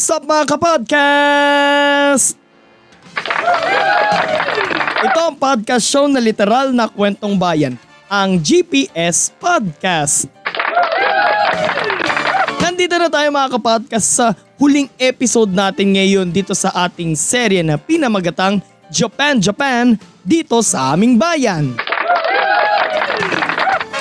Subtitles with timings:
[0.00, 2.32] is up mga kapodcast?
[5.04, 7.76] Ito ang podcast show na literal na kwentong bayan,
[8.08, 10.24] ang GPS Podcast.
[12.64, 17.76] Nandito na tayo mga kapodcast sa huling episode natin ngayon dito sa ating serye na
[17.76, 21.76] pinamagatang Japan Japan dito sa aming bayan.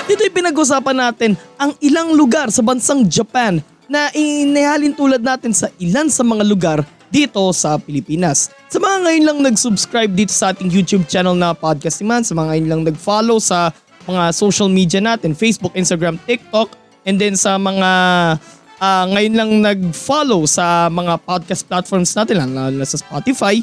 [0.07, 3.59] Dito'y pinag-usapan natin ang ilang lugar sa bansang Japan
[3.89, 8.53] na inihalin tulad natin sa ilan sa mga lugar dito sa Pilipinas.
[8.69, 12.53] Sa mga ngayon lang nag-subscribe dito sa ating YouTube channel na Podcast Man, sa mga
[12.53, 13.73] ngayon lang nag-follow sa
[14.05, 16.77] mga social media natin, Facebook, Instagram, TikTok,
[17.09, 17.89] and then sa mga
[18.77, 23.57] ah, ngayon lang nag-follow sa mga podcast platforms natin, lalo na sa Spotify,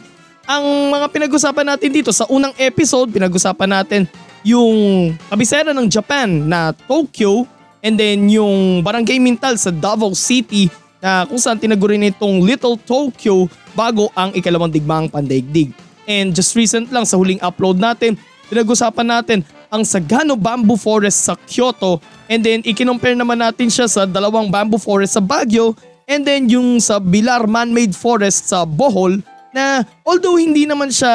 [0.47, 4.03] ang mga pinag-usapan natin dito sa unang episode, pinag-usapan natin
[4.47, 7.47] yung kabisera ng Japan na Tokyo
[7.81, 10.69] and then yung Barangay Mintal sa Davao City
[11.01, 15.73] na kung saan tinagurin itong Little Tokyo bago ang ikalawang digmaang pandaigdig.
[16.07, 18.15] And just recent lang sa huling upload natin,
[18.49, 21.99] pinag-usapan natin ang Sagano Bamboo Forest sa Kyoto
[22.31, 25.75] and then ikinompare naman natin siya sa dalawang bamboo forest sa Baguio
[26.07, 29.23] and then yung sa Bilar Man-Made Forest sa Bohol
[29.55, 31.11] na although hindi naman siya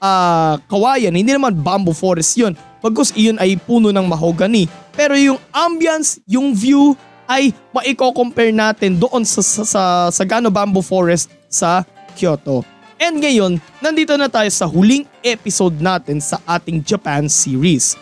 [0.00, 2.54] ah, kawayan, hindi naman bamboo forest yun.
[2.84, 4.68] Bagkus iyon ay puno ng mahogany.
[4.94, 6.94] Pero yung ambience, yung view
[7.26, 9.82] ay maiko-compare natin doon sa, sa, sa
[10.14, 11.82] Sagano Bamboo Forest sa
[12.14, 12.62] Kyoto.
[12.98, 17.98] And ngayon, nandito na tayo sa huling episode natin sa ating Japan series.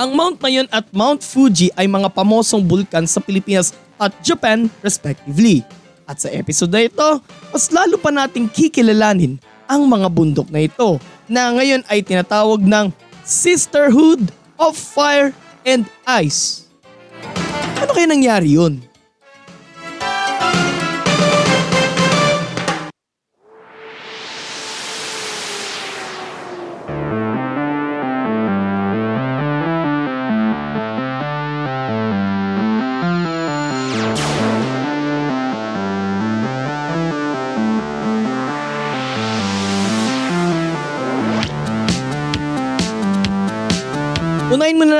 [0.00, 5.62] Ang Mount Mayon at Mount Fuji ay mga pamosong bulkan sa Pilipinas at Japan respectively.
[6.04, 7.08] At sa episode na ito,
[7.52, 12.92] mas lalo pa nating kikilalanin ang mga bundok na ito na ngayon ay tinatawag ng
[13.24, 14.28] Sisterhood
[14.60, 15.32] of Fire
[15.64, 16.68] and Ice.
[17.80, 18.84] Ano kaya nangyari yun?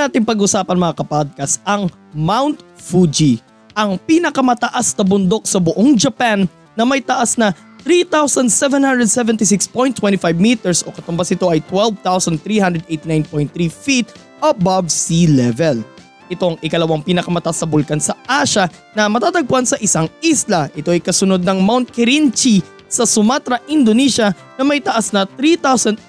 [0.05, 3.41] Natin pag-usapan mga kapodcast ang Mount Fuji,
[3.73, 6.45] ang pinakamataas na bundok sa buong Japan
[6.77, 7.57] na may taas na
[7.89, 10.05] 3,776.25
[10.37, 14.13] meters o katumbas ito ay 12,389.3 feet
[14.45, 15.81] above sea level.
[16.29, 20.73] Ito ang ikalawang pinakamataas sa bulkan sa Asia na matatagpuan sa isang isla.
[20.73, 26.01] Ito ay kasunod ng Mount Kerinci sa Sumatra, Indonesia na may taas na 3,805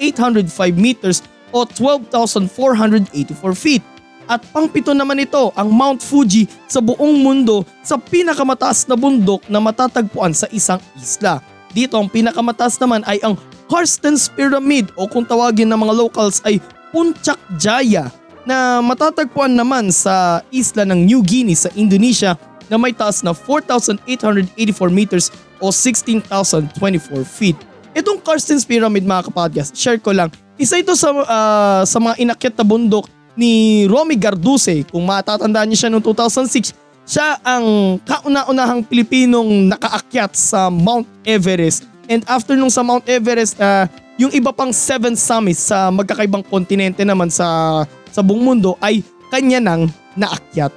[0.76, 1.20] meters
[1.56, 3.80] o 12,484 feet.
[4.28, 9.64] At pangpito naman ito ang Mount Fuji sa buong mundo sa pinakamataas na bundok na
[9.64, 11.40] matatagpuan sa isang isla.
[11.72, 13.38] Dito ang pinakamataas naman ay ang
[13.70, 18.10] Carsten's Pyramid o kung tawagin ng mga locals ay Puncak Jaya
[18.46, 24.58] na matatagpuan naman sa isla ng New Guinea sa Indonesia na may taas na 4,884
[24.90, 25.30] meters
[25.62, 27.58] o 16,024 feet.
[27.94, 32.56] Itong Carsten's Pyramid mga kapodcast, share ko lang, isa ito sa, ah, sa mga inakyat
[32.56, 33.06] na bundok
[33.36, 34.88] ni Romy Garduse.
[34.88, 36.72] Kung matatandaan niyo siya noong 2006,
[37.06, 41.86] siya ang kauna-unahang Pilipinong nakaakyat sa Mount Everest.
[42.08, 47.04] And after nung sa Mount Everest, ah, yung iba pang seven summits sa magkakaibang kontinente
[47.04, 50.72] naman sa, sa buong mundo ay kanya nang naakyat.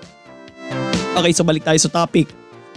[1.15, 2.27] Okay, so balik tayo sa topic.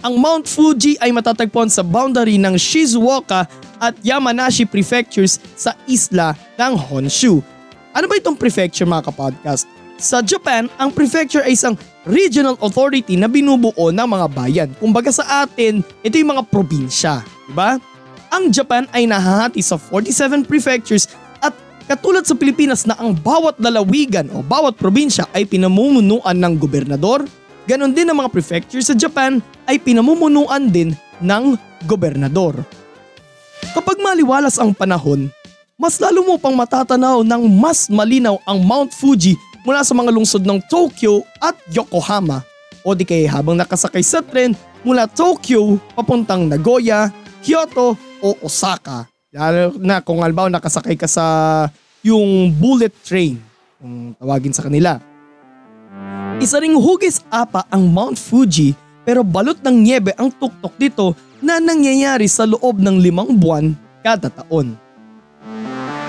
[0.02, 3.46] Ang Mount Fuji ay matatagpuan sa boundary ng Shizuoka
[3.78, 7.38] at Yamanashi prefectures sa isla ng Honshu.
[7.94, 9.70] Ano ba itong prefecture mga kapodcast?
[10.02, 14.68] Sa Japan, ang prefecture ay isang regional authority na binubuo ng mga bayan.
[14.82, 17.78] Kumbaga sa atin, ito yung mga probinsya, di ba?
[18.34, 21.06] Ang Japan ay nahahati sa 47 prefectures
[21.38, 21.54] at
[21.86, 27.22] katulad sa Pilipinas na ang bawat lalawigan o bawat probinsya ay pinamumunuan ng gobernador,
[27.68, 31.54] ganon din ang mga prefectures sa Japan ay pinamumunuan din ng
[31.86, 32.58] gobernador.
[33.72, 35.30] Kapag maliwalas ang panahon,
[35.78, 40.42] mas lalo mo pang matatanaw ng mas malinaw ang Mount Fuji mula sa mga lungsod
[40.42, 42.42] ng Tokyo at Yokohama.
[42.82, 49.06] O di kaya habang nakasakay sa tren mula Tokyo papuntang Nagoya, Kyoto o Osaka.
[49.30, 51.24] Lalo na kung halimbawa nakasakay ka sa
[52.02, 53.38] yung bullet train,
[53.78, 54.98] kung tawagin sa kanila.
[56.42, 61.58] Isa ring hugis apa ang Mount Fuji pero balot ng niebe ang tuktok dito na
[61.58, 63.74] nangyayari sa loob ng limang buwan
[64.04, 64.76] kada taon.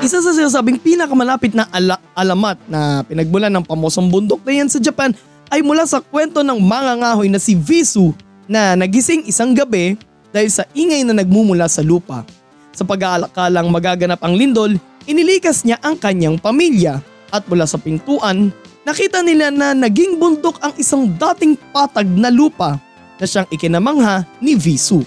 [0.04, 4.78] Isa sa sinasabing pinakamalapit na ala- alamat na pinagmulan ng pamosong bundok na yan sa
[4.78, 5.16] Japan
[5.48, 8.12] ay mula sa kwento ng mangangahoy na si Visu
[8.44, 9.96] na nagising isang gabi
[10.36, 12.28] dahil sa ingay na nagmumula sa lupa.
[12.76, 14.76] Sa pag-aalakalang magaganap ang lindol,
[15.08, 17.00] inilikas niya ang kanyang pamilya
[17.32, 18.52] at mula sa pintuan,
[18.84, 22.80] nakita nila na naging bundok ang isang dating patag na lupa
[23.18, 25.04] na siyang ikinamangha ni Visu.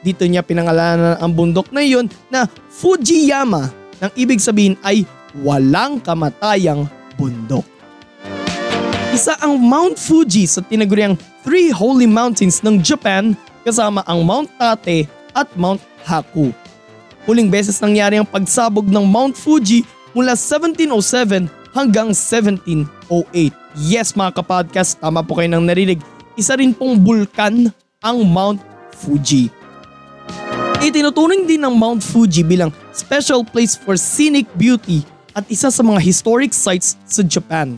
[0.00, 3.68] Dito niya pinangalanan ang bundok na iyon na Fujiyama
[4.00, 5.04] nang ibig sabihin ay
[5.44, 6.88] walang kamatayang
[7.20, 7.68] bundok.
[9.12, 15.04] Isa ang Mount Fuji sa tinaguriang Three Holy Mountains ng Japan kasama ang Mount Tate
[15.36, 16.54] at Mount Haku.
[17.28, 19.84] Huling beses nangyari ang pagsabog ng Mount Fuji
[20.16, 22.86] mula 1707 hanggang 1708.
[23.78, 26.02] Yes mga kapodcast, tama po kayo nang narinig.
[26.34, 27.70] Isa rin pong bulkan
[28.00, 28.58] ang Mount
[28.96, 29.52] Fuji.
[30.80, 35.04] Itinuturing din ng Mount Fuji bilang special place for scenic beauty
[35.36, 37.76] at isa sa mga historic sites sa Japan.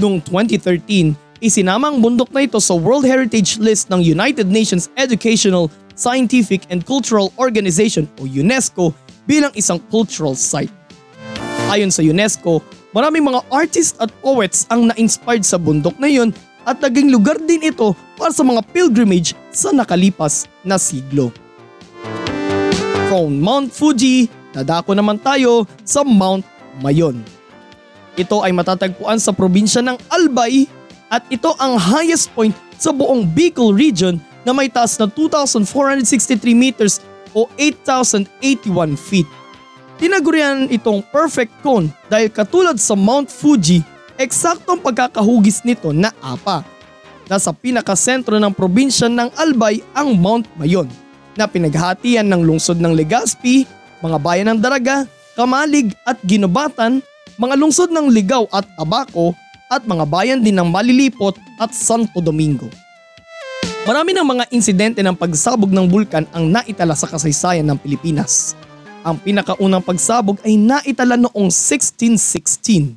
[0.00, 1.12] Noong 2013,
[1.44, 6.88] isinama ang bundok na ito sa World Heritage List ng United Nations Educational, Scientific and
[6.88, 8.96] Cultural Organization o UNESCO
[9.28, 10.72] bilang isang cultural site.
[11.68, 16.30] Ayon sa UNESCO, maraming mga artists at poets ang na-inspired sa bundok na yun
[16.62, 21.34] at naging lugar din ito para sa mga pilgrimage sa nakalipas na siglo.
[23.10, 26.46] From Mount Fuji, dadako naman tayo sa Mount
[26.80, 27.20] Mayon.
[28.16, 30.68] Ito ay matatagpuan sa probinsya ng Albay
[31.12, 37.04] at ito ang highest point sa buong Bicol region na may taas na 2,463 meters
[37.32, 39.28] o 8,081 feet.
[40.02, 43.86] Tinagurian itong perfect cone dahil katulad sa Mount Fuji,
[44.18, 46.66] eksaktong pagkakahugis nito na apa.
[47.30, 50.90] Nasa pinakasentro ng probinsya ng Albay ang Mount Mayon
[51.38, 53.62] na pinaghatian ng lungsod ng Legazpi,
[54.02, 55.06] mga bayan ng Daraga,
[55.38, 56.98] Kamalig at Ginobatan,
[57.38, 59.38] mga lungsod ng Ligaw at Abaco
[59.70, 62.66] at mga bayan din ng Malilipot at Santo Domingo.
[63.86, 68.58] Marami ng mga insidente ng pagsabog ng bulkan ang naitala sa kasaysayan ng Pilipinas.
[69.02, 72.94] Ang pinakaunang pagsabog ay naitala noong 1616.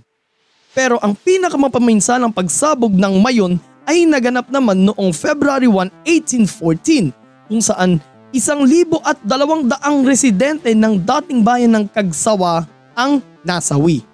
[0.78, 3.57] Pero ang pinakamapaminsanang pagsabog ng Mayon
[3.90, 7.10] ay naganap naman noong February 1, 1814
[7.50, 7.98] kung saan
[8.30, 14.06] isang libo at dalawang daang residente ng dating bayan ng Kagsawa ang nasawi.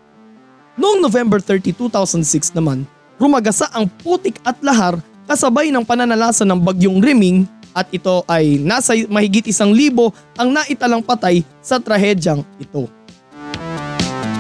[0.80, 2.88] Noong November 30, 2006 naman,
[3.20, 4.96] rumagasa ang putik at lahar
[5.28, 11.03] kasabay ng pananalasa ng bagyong Riming at ito ay nasa mahigit isang libo ang naitalang
[11.03, 12.88] patay sa trahedyang ito.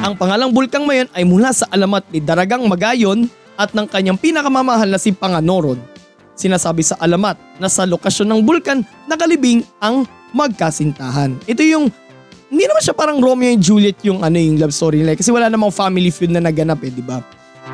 [0.01, 4.89] Ang pangalang bulkang mayon ay mula sa alamat ni Daragang Magayon at ng kanyang pinakamamahal
[4.89, 5.77] na si Panganoron
[6.41, 11.37] Sinasabi sa alamat na sa lokasyon ng bulkan nakalibing ang magkasintahan.
[11.45, 11.93] Ito yung
[12.49, 15.53] hindi naman siya parang Romeo and Juliet yung ano yung love story nila kasi wala
[15.53, 17.21] namang family feud na naganap eh, di ba?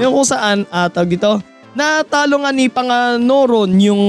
[0.03, 1.39] Yung kung saan, uh, tawag dito,
[1.73, 4.03] natalo nga ni Panganoron yung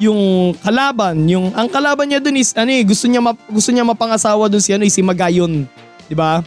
[0.00, 3.84] yung kalaban, yung ang kalaban niya dun is ano eh, gusto niya map, gusto niya
[3.84, 5.66] mapangasawa dun si ano eh, si Magayon,
[6.08, 6.40] di ba?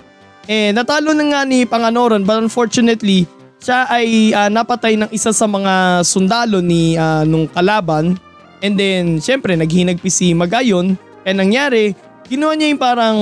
[0.45, 3.25] Eh natalo na nga ni Panganoron but unfortunately
[3.57, 8.13] siya ay uh, napatay ng isa sa mga sundalo ni uh, nung kalaban
[8.61, 10.93] and then syempre naghinagpi si Magayon
[11.25, 11.97] kaya nangyari
[12.29, 13.17] ginawa niya yung parang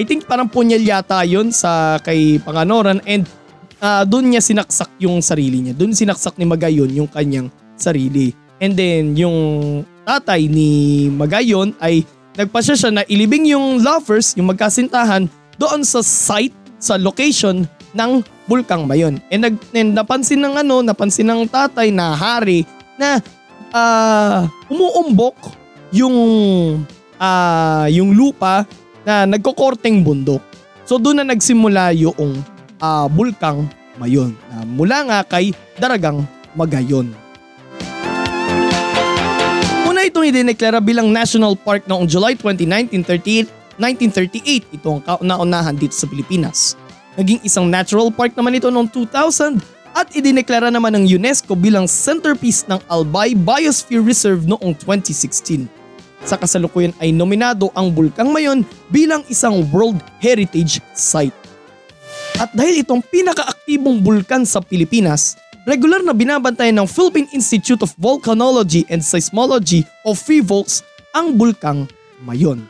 [0.00, 3.28] I think parang punyal yata yun sa kay Panganoran and
[3.84, 5.74] uh, doon niya sinaksak yung sarili niya.
[5.76, 8.32] Doon sinaksak ni Magayon yung kanyang sarili.
[8.60, 9.38] And then yung
[10.04, 12.04] tatay ni Magayon ay
[12.36, 15.26] nagpasya siya na ilibing yung lovers, yung magkasintahan
[15.56, 19.20] doon sa site, sa location ng bulkang Mayon.
[19.28, 22.64] And, nag, and napansin ng ano, napansin ng tatay na hari
[22.96, 23.20] na
[23.72, 25.36] uh, umuumbok
[25.90, 26.16] yung
[27.20, 28.64] uh, yung lupa
[29.04, 30.40] na nagkokorteng bundok.
[30.88, 32.40] So doon na nagsimula yung
[32.80, 33.68] uh, bulkang
[34.00, 36.24] Mayon na mula nga kay Daragang
[36.56, 37.12] Magayon.
[40.10, 42.66] Itong idineklara bilang National Park noong July 20,
[42.98, 43.46] 1938,
[43.78, 44.74] 1938.
[44.74, 46.74] Ito ang kauna-unahan dito sa Pilipinas.
[47.14, 49.62] Naging isang natural park naman ito noong 2000
[49.94, 55.70] at idineklara naman ng UNESCO bilang centerpiece ng Albay Biosphere Reserve noong 2016.
[56.26, 61.38] Sa kasalukuyan ay nominado ang Bulkang Mayon bilang isang World Heritage Site.
[62.34, 65.38] At dahil itong pinakaaktibong bulkan sa Pilipinas,
[65.68, 70.80] regular na binabantayan ng Philippine Institute of Volcanology and Seismology o PHIVOLCS
[71.12, 71.84] ang Bulkang
[72.24, 72.64] Mayon.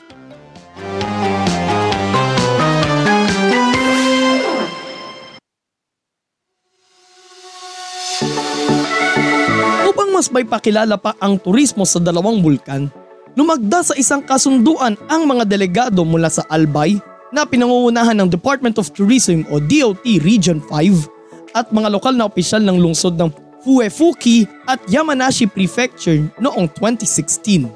[9.86, 12.90] Upang mas may pakilala pa ang turismo sa dalawang bulkan,
[13.38, 16.98] lumagda sa isang kasunduan ang mga delegado mula sa Albay
[17.30, 21.19] na pinangungunahan ng Department of Tourism o DOT Region 5
[21.54, 23.30] at mga lokal na opisyal ng lungsod ng
[23.60, 27.68] Fuefuki at Yamanashi Prefecture noong 2016.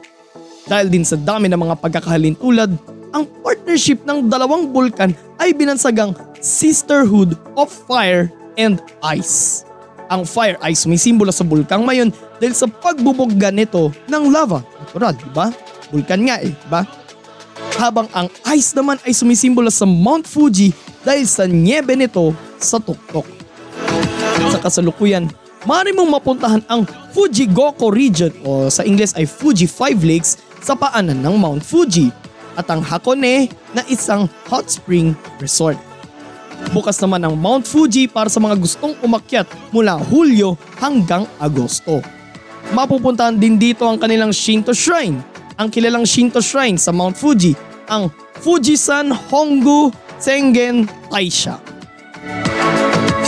[0.64, 2.72] Dahil din sa dami ng mga pagkakahalintulad,
[3.12, 9.68] ang partnership ng dalawang bulkan ay binansagang Sisterhood of Fire and Ice.
[10.12, 14.60] Ang fire ice may simbolo sa bulkang mayon dahil sa pagbubugga nito ng lava.
[14.84, 15.48] Natural, di ba?
[15.88, 16.84] Bulkan nga eh, di ba?
[17.80, 23.33] Habang ang ice naman ay sumisimbolo sa Mount Fuji dahil sa niebe nito sa tuktok.
[24.64, 25.28] Sa kasalukuyan,
[25.68, 31.20] maaari mong mapuntahan ang Fujigoko region o sa Ingles ay Fuji Five Lakes sa paanan
[31.20, 32.08] ng Mount Fuji
[32.56, 35.76] at ang Hakone na isang hot spring resort.
[36.72, 42.00] Bukas naman ang Mount Fuji para sa mga gustong umakyat mula Hulyo hanggang Agosto.
[42.72, 45.20] Mapupuntahan din dito ang kanilang Shinto Shrine.
[45.60, 47.52] Ang kilalang Shinto Shrine sa Mount Fuji,
[47.84, 48.08] ang
[48.40, 51.60] Fujisan Hongu Sengen Taisha.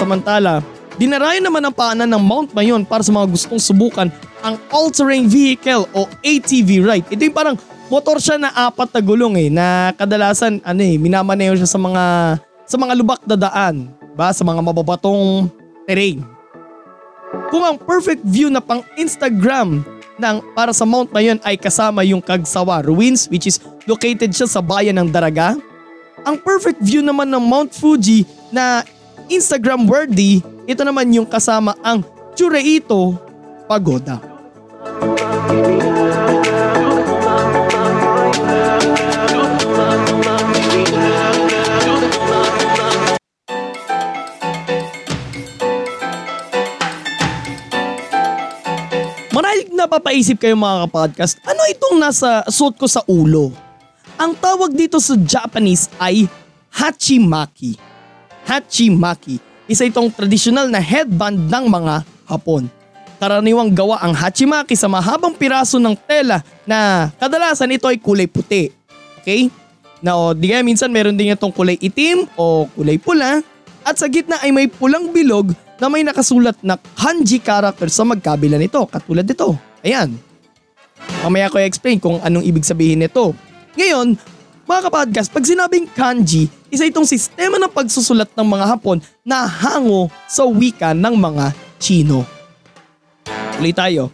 [0.00, 4.08] Samantala, dinarayo naman ang paanan ng Mount Mayon para sa mga gustong subukan
[4.40, 7.06] ang all-terrain vehicle o ATV ride.
[7.12, 7.56] Ito yung parang
[7.92, 12.04] motor siya na apat na gulong eh na kadalasan ano eh minamaneho siya sa mga
[12.66, 15.46] sa mga lubak na daan, ba sa mga mababatong
[15.86, 16.24] terrain.
[17.46, 19.86] Kung ang perfect view na pang Instagram
[20.18, 24.58] ng para sa Mount Mayon ay kasama yung Kagsawa Ruins which is located siya sa
[24.64, 25.54] bayan ng Daraga,
[26.26, 28.82] ang perfect view naman ng Mount Fuji na
[29.26, 30.38] Instagram worthy,
[30.71, 32.06] ito naman yung kasama ang
[32.38, 33.18] Chureito
[33.66, 34.23] Pagoda.
[49.35, 53.50] Marahil napapaisip kayo mga kapodcast, ano itong nasa suot ko sa ulo?
[54.16, 56.25] Ang tawag dito sa Japanese ay
[56.73, 57.95] Hachimaki.
[58.46, 62.70] Hachimaki, isa itong traditional na headband ng mga Hapon.
[63.18, 68.70] Karaniwang gawa ang Hachimaki sa mahabang piraso ng tela na kadalasan ito ay kulay puti.
[69.18, 69.50] Okay?
[69.98, 73.42] Na o, di kaya minsan meron din itong kulay itim o kulay pula
[73.82, 75.50] at sa gitna ay may pulang bilog
[75.82, 79.58] na may nakasulat na kanji character sa magkabila nito katulad nito.
[79.82, 80.14] Ayan.
[81.26, 83.34] Mamaya ko i-explain kung anong ibig sabihin nito.
[83.74, 84.14] Ngayon,
[84.66, 90.12] mga kapodcast, pag sinabing kanji, isa itong sistema ng pagsusulat ng mga Hapon na hango
[90.28, 92.28] sa wika ng mga Chino.
[93.56, 94.12] Ulit tayo.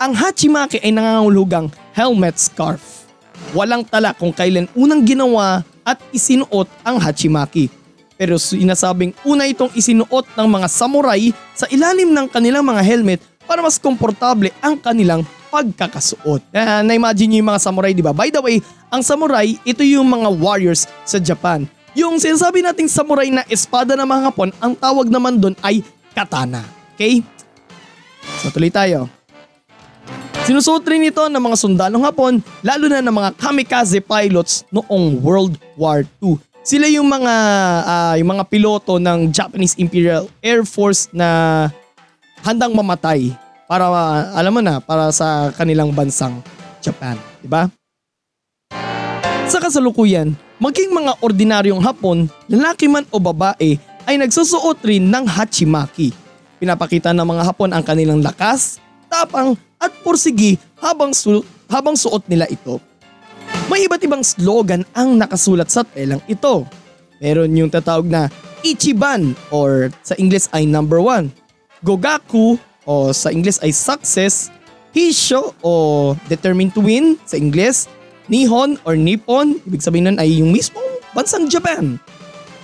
[0.00, 3.04] Ang hachimaki ay nangangulugang helmet scarf.
[3.52, 7.68] Walang tala kung kailan unang ginawa at isinuot ang hachimaki.
[8.16, 13.60] Pero sinasabing una itong isinuot ng mga samurai sa ilalim ng kanilang mga helmet para
[13.60, 16.40] mas komportable ang kanilang pagkakasuot.
[16.52, 18.16] Uh, na-imagine nyo yung mga samurai, di ba?
[18.16, 21.68] By the way, ang samurai, ito yung mga warriors sa Japan.
[21.96, 25.80] Yung sinasabi nating samurai na espada ng mga Hapon, ang tawag naman doon ay
[26.12, 26.66] katana.
[26.94, 27.24] Okay?
[28.44, 29.08] So tuloy tayo.
[30.48, 35.60] Sinusuot rin ito ng mga sundalong Hapon, lalo na ng mga kamikaze pilots noong World
[35.76, 36.40] War II.
[36.64, 37.34] Sila yung mga
[37.84, 41.68] uh, yung mga piloto ng Japanese Imperial Air Force na
[42.44, 43.32] handang mamatay
[43.64, 46.40] para uh, alam mo na para sa kanilang bansang
[46.80, 47.68] Japan, di ba?
[49.48, 56.10] Sa kasalukuyan, maging mga ordinaryong Hapon, lalaki man o babae ay nagsusuot rin ng hachimaki.
[56.58, 62.50] Pinapakita ng mga Hapon ang kanilang lakas, tapang at pursigi habang, su- habang suot nila
[62.50, 62.82] ito.
[63.70, 66.66] May iba't ibang slogan ang nakasulat sa telang ito.
[67.22, 68.26] Meron yung tatawag na
[68.66, 71.30] Ichiban or sa English ay number one.
[71.86, 74.50] Gogaku o sa English ay success.
[74.90, 75.72] Hisho o
[76.26, 77.86] determined to win sa English.
[78.28, 81.96] Nihon or Nippon, ibig sabihin nun ay yung mismong bansang Japan.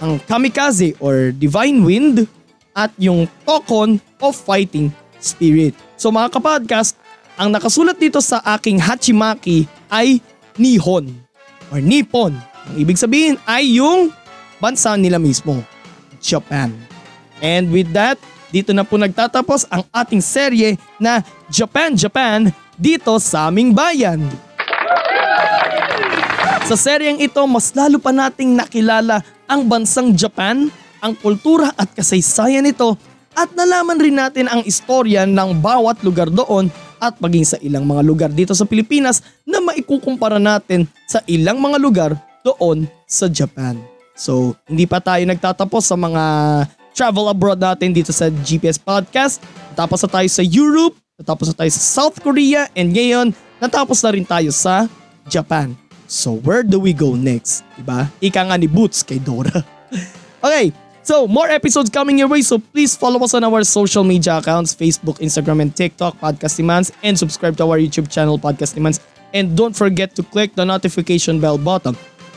[0.04, 2.28] Ang Kamikaze or Divine Wind
[2.76, 5.72] at yung Tokon of Fighting Spirit.
[5.96, 7.00] So mga kapodcast,
[7.40, 10.20] ang nakasulat dito sa aking Hachimaki ay
[10.60, 11.08] Nihon
[11.72, 12.36] or Nippon.
[12.68, 14.12] Ang ibig sabihin ay yung
[14.60, 15.64] bansa nila mismo,
[16.20, 16.70] Japan.
[17.40, 18.20] And with that,
[18.54, 24.22] dito na po nagtatapos ang ating serye na Japan Japan dito sa aming bayan.
[26.64, 30.72] Sa seryeng ito, mas lalo pa nating nakilala ang bansang Japan,
[31.04, 32.96] ang kultura at kasaysayan nito
[33.36, 38.00] at nalaman rin natin ang istorya ng bawat lugar doon at maging sa ilang mga
[38.00, 43.76] lugar dito sa Pilipinas na maikukumpara natin sa ilang mga lugar doon sa Japan.
[44.16, 46.24] So, hindi pa tayo nagtatapos sa mga
[46.96, 49.44] travel abroad natin dito sa GPS Podcast.
[49.76, 54.16] Natapos na tayo sa Europe, natapos na tayo sa South Korea, and ngayon, natapos na
[54.16, 54.88] rin tayo sa
[55.28, 55.83] Japan.
[56.06, 57.64] So, where do we go next?
[57.80, 58.08] Diba?
[58.20, 59.64] Ika nga ni Boots kay Dora.
[60.44, 62.44] okay, so more episodes coming your way.
[62.44, 66.92] So please follow us on our social media accounts, Facebook, Instagram, and TikTok, Podcast Demands,
[67.00, 69.00] and subscribe to our YouTube channel, Podcast Demands.
[69.34, 71.96] And don't forget to click the notification bell button.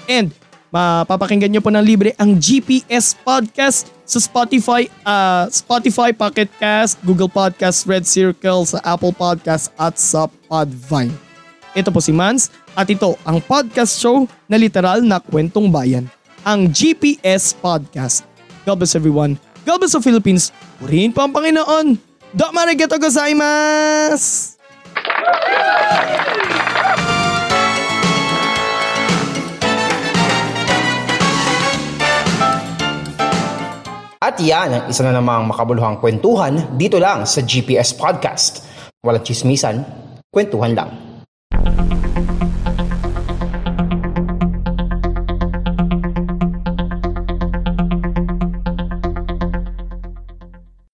[0.10, 0.34] And
[0.74, 7.30] mapapakinggan nyo po ng libre ang GPS Podcast sa Spotify, uh, Spotify, Pocket Cast, Google
[7.30, 11.12] Podcast, Red Circle, sa Apple Podcast at sa Podvine.
[11.76, 16.06] Ito po si Mans at ito ang podcast show na literal na kwentong bayan,
[16.46, 18.22] ang GPS Podcast.
[18.70, 19.42] God bless everyone.
[19.66, 20.54] God bless the Philippines.
[20.78, 21.98] Purihin po ang Panginoon.
[22.38, 24.54] Do marigato gozaimasu!
[34.18, 38.68] At yan ang isa na namang makabuluhang kwentuhan dito lang sa GPS Podcast.
[39.02, 39.82] Walang chismisan,
[40.30, 41.07] kwentuhan lang.